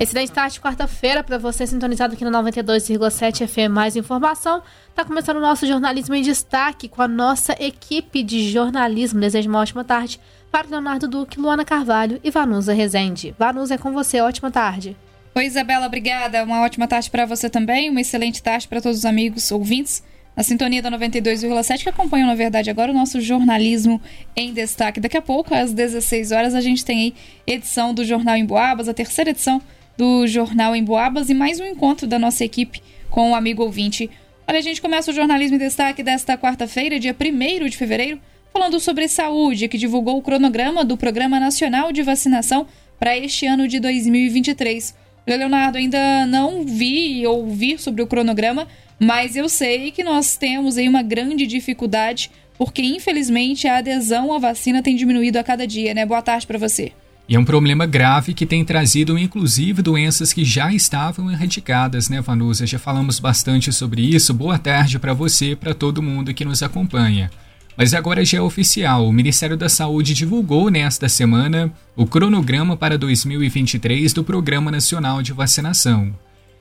[0.00, 3.70] Excelente tarde, quarta-feira, para você sintonizado aqui no 92,7 FM.
[3.70, 4.62] Mais informação.
[4.88, 9.20] Está começando o nosso jornalismo em destaque com a nossa equipe de jornalismo.
[9.20, 10.18] Desejo uma ótima tarde
[10.50, 13.34] para Leonardo Duque, Luana Carvalho e Vanusa Rezende.
[13.38, 14.22] Vanusa, é com você.
[14.22, 14.96] Ótima tarde.
[15.34, 16.44] Oi, Isabela, obrigada.
[16.44, 17.90] Uma ótima tarde para você também.
[17.90, 20.02] Uma excelente tarde para todos os amigos ouvintes
[20.34, 24.00] na sintonia da 92,7 que acompanham, na verdade, agora o nosso jornalismo
[24.34, 24.98] em destaque.
[24.98, 27.14] Daqui a pouco, às 16 horas, a gente tem aí
[27.46, 29.60] edição do Jornal em Boabas, a terceira edição
[30.00, 34.08] do Jornal em Boabas e mais um encontro da nossa equipe com o amigo ouvinte.
[34.48, 38.18] Olha, a gente começa o jornalismo em destaque desta quarta-feira, dia 1 de fevereiro,
[38.50, 42.66] falando sobre saúde, que divulgou o cronograma do Programa Nacional de Vacinação
[42.98, 44.94] para este ano de 2023.
[45.26, 48.66] Leonardo, ainda não vi ou ouvir sobre o cronograma,
[48.98, 54.38] mas eu sei que nós temos aí uma grande dificuldade, porque infelizmente a adesão à
[54.38, 56.06] vacina tem diminuído a cada dia, né?
[56.06, 56.90] Boa tarde para você.
[57.30, 62.20] E é um problema grave que tem trazido, inclusive, doenças que já estavam erradicadas, né,
[62.20, 62.66] Vanusa?
[62.66, 64.34] Já falamos bastante sobre isso.
[64.34, 67.30] Boa tarde para você para todo mundo que nos acompanha.
[67.76, 69.06] Mas agora já é oficial.
[69.06, 75.32] O Ministério da Saúde divulgou nesta semana o cronograma para 2023 do Programa Nacional de
[75.32, 76.12] Vacinação.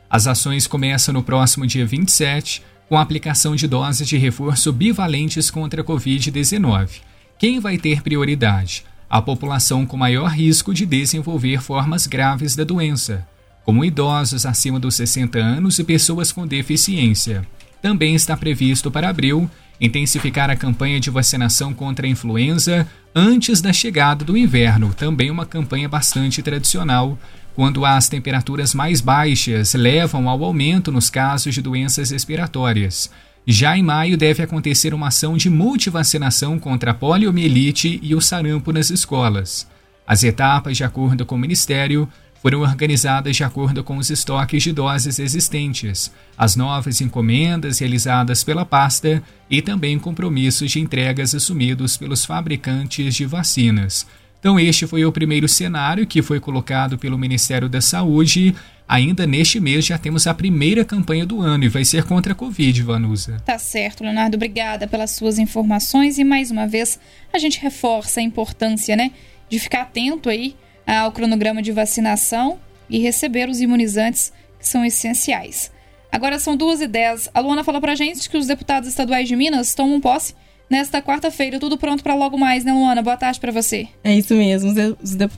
[0.07, 5.49] As ações começam no próximo dia 27, com a aplicação de doses de reforço bivalentes
[5.49, 7.01] contra a Covid-19.
[7.39, 8.83] Quem vai ter prioridade?
[9.09, 13.27] A população com maior risco de desenvolver formas graves da doença,
[13.65, 17.45] como idosos acima dos 60 anos e pessoas com deficiência.
[17.81, 19.49] Também está previsto para abril
[19.81, 25.45] intensificar a campanha de vacinação contra a influenza antes da chegada do inverno, também uma
[25.45, 27.17] campanha bastante tradicional,
[27.55, 33.09] quando as temperaturas mais baixas levam ao aumento nos casos de doenças respiratórias.
[33.51, 38.71] Já em maio deve acontecer uma ação de multivacinação contra a poliomielite e o sarampo
[38.71, 39.67] nas escolas.
[40.05, 42.07] As etapas, de acordo com o Ministério,
[42.43, 48.63] foram organizadas de acordo com os estoques de doses existentes, as novas encomendas realizadas pela
[48.63, 54.05] pasta e também compromissos de entregas assumidos pelos fabricantes de vacinas.
[54.39, 58.55] Então, este foi o primeiro cenário que foi colocado pelo Ministério da Saúde.
[58.89, 62.35] Ainda neste mês já temos a primeira campanha do ano e vai ser contra a
[62.35, 63.39] Covid, Vanusa.
[63.45, 64.35] Tá certo, Leonardo.
[64.35, 66.99] Obrigada pelas suas informações e mais uma vez
[67.31, 69.11] a gente reforça a importância, né,
[69.47, 70.55] de ficar atento aí
[70.87, 75.71] ao cronograma de vacinação e receber os imunizantes que são essenciais.
[76.11, 77.29] Agora são duas e dez.
[77.31, 80.33] A Luana falou pra gente que os deputados estaduais de Minas tomam posse
[80.67, 81.59] nesta quarta-feira.
[81.59, 83.03] Tudo pronto para logo mais, né, Luana?
[83.03, 83.87] Boa tarde para você.
[84.03, 84.73] É isso mesmo.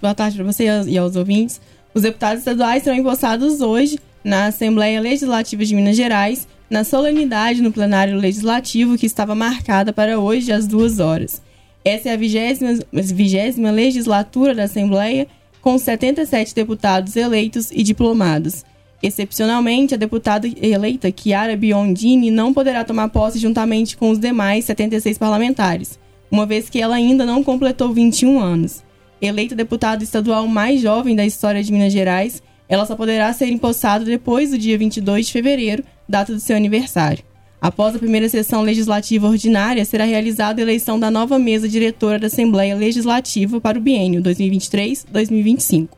[0.02, 1.60] Boa tarde para você e aos ouvintes.
[1.94, 7.72] Os deputados estaduais serão empossados hoje na Assembleia Legislativa de Minas Gerais, na solenidade no
[7.72, 11.42] plenário legislativo que estava marcada para hoje às duas horas.
[11.84, 15.28] Essa é a vigésima, legislatura da Assembleia,
[15.62, 18.64] com 77 deputados eleitos e diplomados.
[19.04, 25.18] Excepcionalmente, a deputada eleita Chiara Biondini não poderá tomar posse juntamente com os demais 76
[25.18, 28.84] parlamentares, uma vez que ela ainda não completou 21 anos.
[29.22, 34.04] Eleita deputada estadual mais jovem da história de Minas Gerais, ela só poderá ser empossada
[34.04, 37.24] depois do dia 22 de fevereiro, data do seu aniversário.
[37.62, 42.26] Após a primeira sessão legislativa ordinária, será realizada a eleição da nova mesa diretora da
[42.26, 45.90] Assembleia Legislativa para o biênio 2023-2025.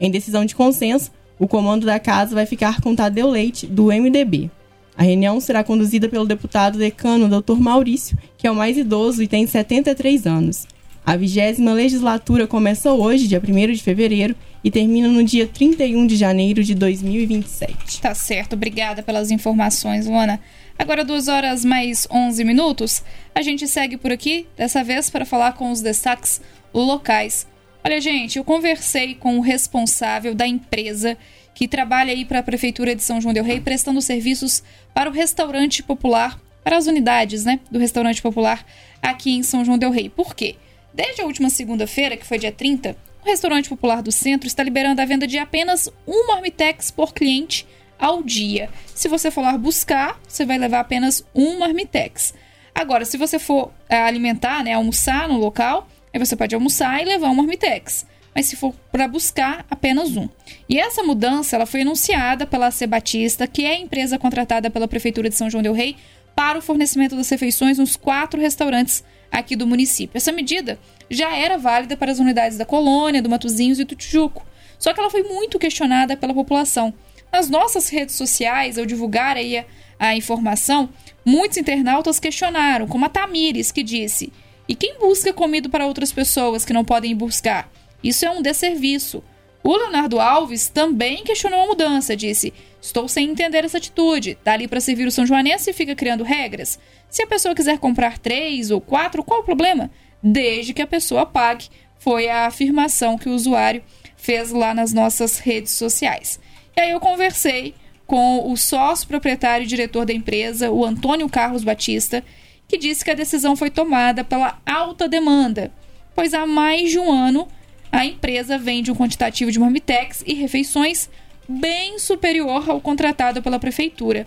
[0.00, 4.50] Em decisão de consenso, o comando da casa vai ficar com Tadeu Leite, do MDB.
[4.96, 7.60] A reunião será conduzida pelo deputado decano Dr.
[7.60, 10.66] Maurício, que é o mais idoso e tem 73 anos.
[11.06, 14.34] A vigésima legislatura começa hoje, dia 1 de fevereiro,
[14.64, 18.00] e termina no dia 31 de janeiro de 2027.
[18.00, 20.40] Tá certo, obrigada pelas informações, Luana.
[20.78, 23.02] Agora, duas horas mais 11 minutos,
[23.34, 26.40] a gente segue por aqui, dessa vez para falar com os destaques
[26.72, 27.46] locais.
[27.84, 31.18] Olha, gente, eu conversei com o responsável da empresa
[31.54, 34.62] que trabalha aí para a Prefeitura de São João Del Rei, prestando serviços
[34.94, 38.64] para o restaurante popular, para as unidades né, do restaurante popular
[39.02, 40.08] aqui em São João Del Rei.
[40.08, 40.56] Por quê?
[40.94, 45.02] Desde a última segunda-feira, que foi dia 30, o restaurante popular do centro está liberando
[45.02, 47.66] a venda de apenas um marmitex por cliente
[47.98, 48.70] ao dia.
[48.94, 52.32] Se você for lá buscar, você vai levar apenas um marmitex.
[52.74, 57.04] Agora, se você for é, alimentar, né, almoçar no local, Aí você pode almoçar e
[57.04, 58.06] levar um marmitex.
[58.32, 60.28] Mas se for para buscar, apenas um.
[60.68, 64.86] E essa mudança ela foi anunciada pela C Batista, que é a empresa contratada pela
[64.86, 65.96] Prefeitura de São João del Rei
[66.36, 69.04] para o fornecimento das refeições nos quatro restaurantes
[69.34, 70.16] aqui do município.
[70.16, 70.78] Essa medida
[71.10, 74.46] já era válida para as unidades da Colônia, do Matozinhos e do Tijuco.
[74.78, 76.94] Só que ela foi muito questionada pela população.
[77.32, 79.64] Nas nossas redes sociais, ao divulgar aí a,
[79.98, 80.88] a informação,
[81.24, 84.32] muitos internautas questionaram, como a Tamires, que disse
[84.68, 87.70] e quem busca comida para outras pessoas que não podem buscar?
[88.02, 89.22] Isso é um desserviço.
[89.66, 92.52] O Leonardo Alves também questionou a mudança, disse:
[92.82, 94.36] Estou sem entender essa atitude.
[94.44, 96.78] Dali para servir o São Joanense e fica criando regras.
[97.08, 99.90] Se a pessoa quiser comprar três ou quatro, qual o problema?
[100.22, 103.82] Desde que a pessoa pague, foi a afirmação que o usuário
[104.18, 106.38] fez lá nas nossas redes sociais.
[106.76, 107.74] E aí eu conversei
[108.06, 112.22] com o sócio proprietário e diretor da empresa, o Antônio Carlos Batista,
[112.68, 115.72] que disse que a decisão foi tomada pela alta demanda,
[116.14, 117.48] pois há mais de um ano
[117.94, 121.08] a empresa vende um quantitativo de marmitex e refeições
[121.48, 124.26] bem superior ao contratado pela prefeitura.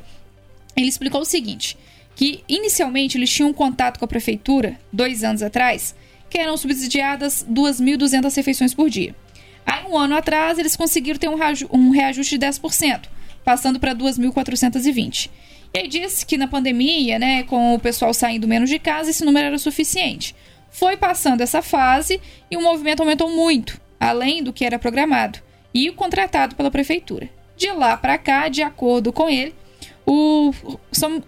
[0.75, 1.77] Ele explicou o seguinte:
[2.15, 5.93] que inicialmente eles tinham um contato com a prefeitura, dois anos atrás,
[6.29, 9.13] que eram subsidiadas 2.200 refeições por dia.
[9.65, 13.01] Aí, um ano atrás, eles conseguiram ter um reajuste de 10%,
[13.43, 15.29] passando para 2.420.
[15.73, 19.25] E aí disse que na pandemia, né, com o pessoal saindo menos de casa, esse
[19.25, 20.33] número era suficiente.
[20.77, 22.21] Foi passando essa fase
[22.51, 25.39] e o movimento aumentou muito, além do que era programado
[25.73, 27.27] e contratado pela prefeitura.
[27.55, 29.55] De lá para cá, de acordo com ele,
[30.05, 30.53] o,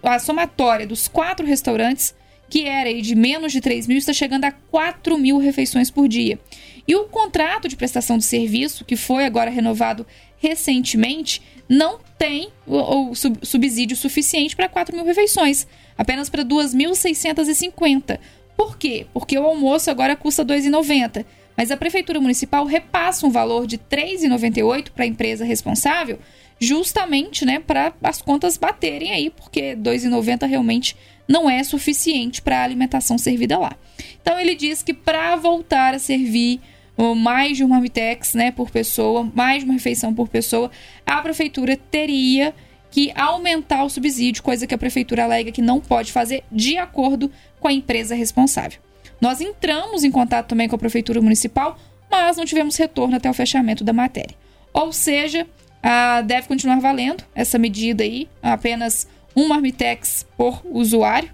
[0.03, 2.13] a somatória dos quatro restaurantes,
[2.47, 6.39] que era de menos de 3 mil, está chegando a 4 mil refeições por dia.
[6.87, 10.05] E o contrato de prestação de serviço, que foi agora renovado
[10.37, 15.65] recentemente, não tem o, o subsídio suficiente para 4 mil refeições,
[15.97, 18.19] apenas para 2.650
[18.59, 19.07] por quê?
[19.13, 21.25] Porque o almoço agora custa R$ 2,90,
[21.55, 26.19] mas a prefeitura municipal repassa um valor de R$ 3,98 para a empresa responsável,
[26.59, 30.93] justamente, né, para as contas baterem aí, porque R$ 2,90 realmente
[31.25, 33.77] não é suficiente para a alimentação servida lá.
[34.21, 36.59] Então ele diz que para voltar a servir
[37.15, 40.69] mais de uma marmitex, né, por pessoa, mais de uma refeição por pessoa,
[41.05, 42.53] a prefeitura teria
[42.91, 47.31] que aumentar o subsídio, coisa que a prefeitura alega que não pode fazer de acordo
[47.59, 48.79] com a empresa responsável.
[49.21, 51.77] Nós entramos em contato também com a prefeitura municipal,
[52.09, 54.35] mas não tivemos retorno até o fechamento da matéria.
[54.73, 55.45] Ou seja,
[56.25, 61.29] deve continuar valendo essa medida aí, apenas um marmitex por usuário.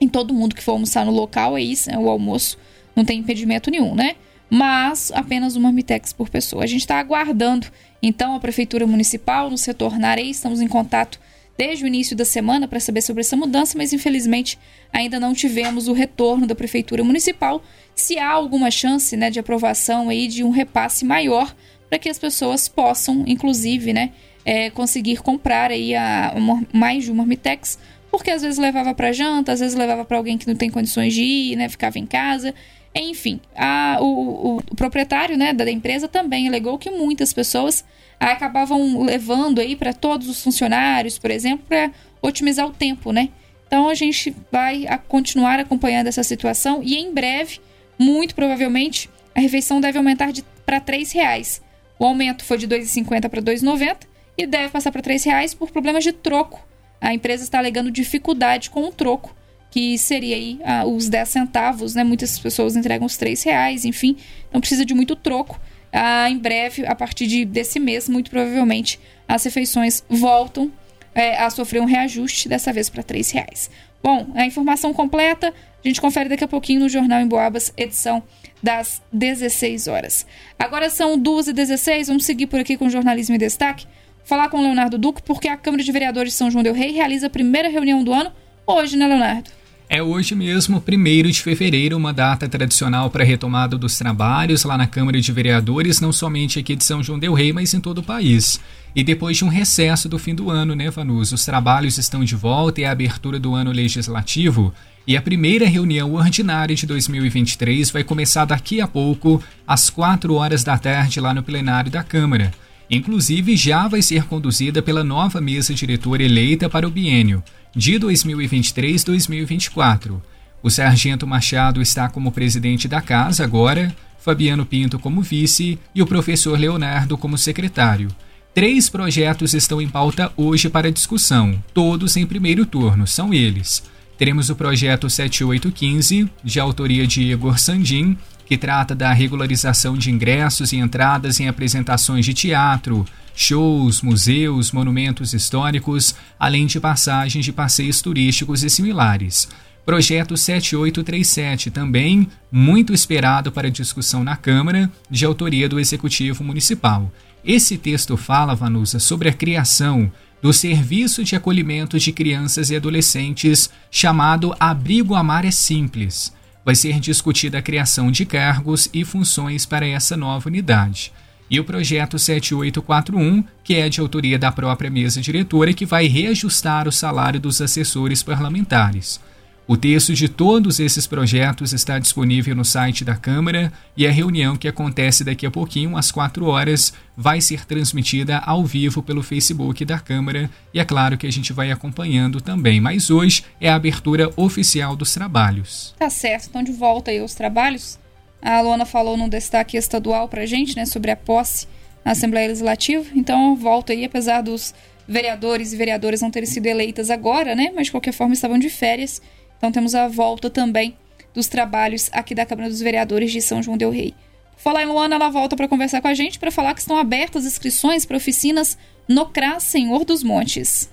[0.00, 2.58] Em todo mundo que for almoçar no local, é isso, é o almoço,
[2.94, 4.16] não tem impedimento nenhum, né?
[4.50, 6.64] Mas apenas uma marmitex por pessoa.
[6.64, 7.66] A gente está aguardando
[8.06, 11.18] então, a Prefeitura Municipal nos retornarei, estamos em contato
[11.56, 14.58] desde o início da semana para saber sobre essa mudança, mas infelizmente
[14.92, 17.62] ainda não tivemos o retorno da Prefeitura Municipal.
[17.94, 21.56] Se há alguma chance né, de aprovação aí de um repasse maior
[21.88, 24.12] para que as pessoas possam, inclusive, né,
[24.44, 27.78] é, conseguir comprar aí a, uma, mais de uma Marmitex,
[28.10, 31.14] porque às vezes levava para janta, às vezes levava para alguém que não tem condições
[31.14, 32.54] de ir, né, ficava em casa.
[32.94, 37.84] Enfim, a, o, o, proprietário né, da empresa também alegou que muitas pessoas
[38.20, 41.90] acabavam levando aí para todos os funcionários, por exemplo, para
[42.22, 43.30] otimizar o tempo, né?
[43.66, 47.60] Então a gente vai a continuar acompanhando essa situação e em breve,
[47.98, 50.32] muito provavelmente, a refeição deve aumentar
[50.64, 51.60] para R$ reais.
[51.98, 53.96] O aumento foi de R$ 2,50 para R$ 2,90
[54.38, 56.64] e deve passar para R$ reais por problemas de troco.
[57.00, 59.34] A empresa está alegando dificuldade com o troco
[59.74, 62.04] que seria aí ah, os 10 centavos, né?
[62.04, 64.16] Muitas pessoas entregam os 3 reais, enfim,
[64.52, 65.60] não precisa de muito troco.
[65.92, 70.70] Ah, em breve, a partir de, desse mês, muito provavelmente, as refeições voltam
[71.12, 73.68] é, a sofrer um reajuste, dessa vez para 3 reais.
[74.00, 75.52] Bom, a informação completa
[75.84, 78.22] a gente confere daqui a pouquinho no Jornal em Boabas, edição
[78.62, 80.24] das 16 horas.
[80.56, 83.88] Agora são 2h16, vamos seguir por aqui com o Jornalismo em Destaque.
[84.24, 86.92] Falar com o Leonardo Duque, porque a Câmara de Vereadores de São João Del Rei
[86.92, 88.32] realiza a primeira reunião do ano
[88.64, 89.63] hoje, né, Leonardo?
[89.88, 94.78] É hoje mesmo, 1 de fevereiro, uma data tradicional para a retomada dos trabalhos lá
[94.78, 97.98] na Câmara de Vereadores, não somente aqui de São João Del Rei, mas em todo
[97.98, 98.58] o país.
[98.96, 101.32] E depois de um recesso do fim do ano, né, Vanus?
[101.32, 104.72] Os trabalhos estão de volta e a abertura do ano legislativo.
[105.06, 110.64] E a primeira reunião ordinária de 2023 vai começar daqui a pouco, às 4 horas
[110.64, 112.52] da tarde, lá no plenário da Câmara.
[112.90, 117.42] Inclusive, já vai ser conduzida pela nova mesa diretora eleita para o biênio
[117.74, 120.20] de 2023-2024.
[120.62, 126.06] O Sargento Machado está como presidente da casa agora, Fabiano Pinto como vice e o
[126.06, 128.08] professor Leonardo como secretário.
[128.54, 133.82] Três projetos estão em pauta hoje para discussão, todos em primeiro turno, são eles.
[134.16, 140.72] Teremos o projeto 7815, de autoria de Igor Sandin, que trata da regularização de ingressos
[140.72, 148.00] e entradas em apresentações de teatro, shows, museus, monumentos históricos, além de passagens de passeios
[148.00, 149.48] turísticos e similares.
[149.84, 157.12] Projeto 7837, também muito esperado para discussão na Câmara, de autoria do Executivo Municipal.
[157.44, 160.10] Esse texto fala, Vanusa, sobre a criação
[160.40, 166.32] do Serviço de Acolhimento de Crianças e Adolescentes, chamado Abrigo Amar é Simples.
[166.64, 171.12] Vai ser discutida a criação de cargos e funções para essa nova unidade.
[171.50, 176.88] e o projeto 7841, que é de autoria da própria mesa diretora, que vai reajustar
[176.88, 179.20] o salário dos assessores parlamentares.
[179.66, 184.56] O texto de todos esses projetos está disponível no site da Câmara e a reunião
[184.56, 189.82] que acontece daqui a pouquinho, às 4 horas, vai ser transmitida ao vivo pelo Facebook
[189.86, 192.78] da Câmara e é claro que a gente vai acompanhando também.
[192.78, 195.94] Mas hoje é a abertura oficial dos trabalhos.
[195.98, 197.98] Tá certo, então de volta aí aos trabalhos.
[198.42, 201.66] A Luana falou num destaque estadual pra gente, né, sobre a posse
[202.04, 203.06] na Assembleia Legislativa.
[203.14, 204.74] Então volta aí, apesar dos
[205.08, 208.68] vereadores e vereadoras não terem sido eleitas agora, né, mas de qualquer forma estavam de
[208.68, 209.22] férias
[209.64, 210.94] então temos a volta também
[211.32, 214.12] dos trabalhos aqui da Câmara dos Vereadores de São João del Rei.
[214.58, 217.46] Falar em Luana, ela volta para conversar com a gente para falar que estão abertas
[217.46, 218.76] inscrições para oficinas
[219.08, 220.90] no CRAS Senhor dos Montes.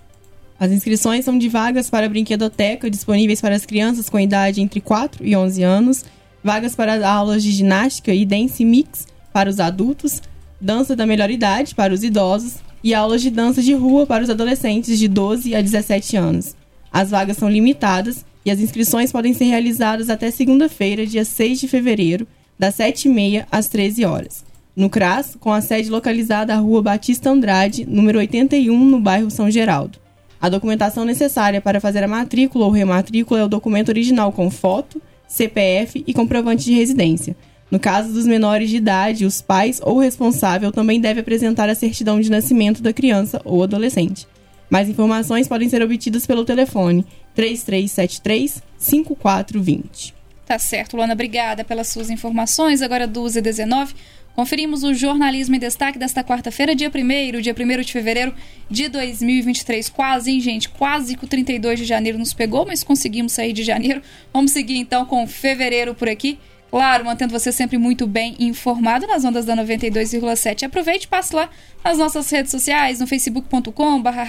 [0.58, 5.28] As inscrições são de vagas para brinquedoteca disponíveis para as crianças com idade entre 4
[5.28, 6.06] e 11 anos,
[6.42, 10.22] vagas para aulas de ginástica e dance mix para os adultos,
[10.62, 14.30] dança da melhor idade para os idosos e aulas de dança de rua para os
[14.30, 16.56] adolescentes de 12 a 17 anos.
[16.90, 21.68] As vagas são limitadas e as inscrições podem ser realizadas até segunda-feira, dia 6 de
[21.68, 24.44] fevereiro, das 7h30 às 13 horas.
[24.76, 29.52] No CRAS, com a sede localizada à Rua Batista Andrade, número 81, no bairro São
[29.52, 30.00] Geraldo.
[30.42, 35.02] A documentação necessária para fazer a matrícula ou rematrícula é o documento original com foto,
[35.28, 37.36] CPF e comprovante de residência.
[37.70, 42.20] No caso dos menores de idade, os pais ou responsável também deve apresentar a certidão
[42.20, 44.28] de nascimento da criança ou adolescente.
[44.72, 50.16] Mais informações podem ser obtidas pelo telefone 3373 5420.
[50.46, 52.82] Tá certo, Luana, obrigada pelas suas informações.
[52.82, 53.94] Agora 12 e 19
[54.36, 58.34] Conferimos o jornalismo em destaque desta quarta-feira, dia 1 dia 1 de fevereiro
[58.70, 59.90] de 2023.
[59.90, 60.70] Quase, hein, gente?
[60.70, 64.02] Quase que o 32 de janeiro nos pegou, mas conseguimos sair de janeiro.
[64.32, 66.40] Vamos seguir então com fevereiro por aqui.
[66.72, 70.64] Claro, mantendo você sempre muito bem informado nas ondas da 92,7.
[70.64, 71.50] Aproveite e passe lá
[71.84, 74.24] nas nossas redes sociais, no facebook.com barra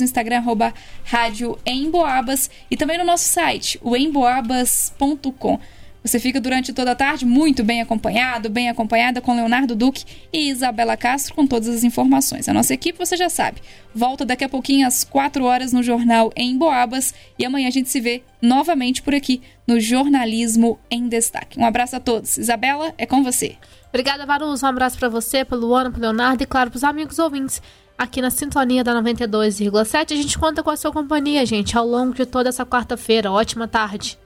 [0.00, 0.74] no Instagram arroba
[1.04, 5.60] Rádio Emboabas e também no nosso site, o emboabas.com.
[6.02, 10.48] Você fica durante toda a tarde muito bem acompanhado, bem acompanhada com Leonardo Duque e
[10.48, 12.48] Isabela Castro com todas as informações.
[12.48, 13.60] A nossa equipe, você já sabe,
[13.94, 17.90] volta daqui a pouquinho às 4 horas no Jornal em Boabas e amanhã a gente
[17.90, 21.60] se vê novamente por aqui no Jornalismo em Destaque.
[21.60, 22.38] Um abraço a todos.
[22.38, 23.56] Isabela, é com você.
[23.90, 24.62] Obrigada, Varus.
[24.62, 27.60] Um abraço para você, pelo Luana, pro Leonardo e, claro, pros amigos ouvintes
[27.98, 30.12] aqui na sintonia da 92,7.
[30.12, 33.30] A gente conta com a sua companhia, gente, ao longo de toda essa quarta-feira.
[33.30, 34.18] Ótima tarde.